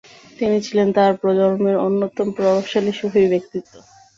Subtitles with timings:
[0.39, 3.73] তিনি ছিলেন তাঁর প্রজন্মের অন্যতম প্রভাবশালী সুফি ব্যক্তিত্ব।